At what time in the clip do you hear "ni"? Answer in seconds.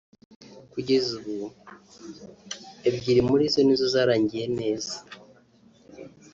3.63-3.75